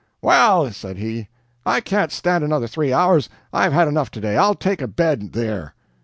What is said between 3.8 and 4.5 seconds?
enough today;